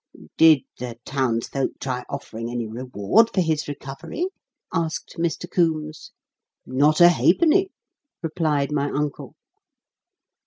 "Did 0.35 0.61
the 0.79 0.97
townsfolk 1.05 1.73
try 1.79 2.03
offering 2.09 2.49
any 2.49 2.65
reward 2.67 3.29
for 3.31 3.41
his 3.41 3.67
recovery?" 3.67 4.29
asked 4.73 5.13
Mr. 5.19 5.45
Coombes. 5.47 6.11
"Not 6.65 6.99
a 7.01 7.09
ha'penny," 7.09 7.69
replied 8.23 8.71
my 8.71 8.89
uncle. 8.89 9.35